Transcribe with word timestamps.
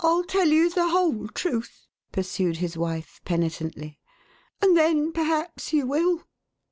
Til 0.03 0.23
tell 0.27 0.47
you 0.47 0.67
the 0.67 0.87
whole 0.87 1.27
truth," 1.27 1.85
pursued 2.11 2.57
his 2.57 2.75
wife, 2.75 3.21
penitently," 3.23 3.99
and 4.63 4.75
then 4.75 5.11
perhaps 5.11 5.73
you 5.73 5.85
will. 5.85 6.23